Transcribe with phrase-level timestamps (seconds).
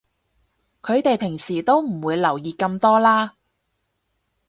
[0.81, 3.35] 佢哋平時都唔會留意咁多啦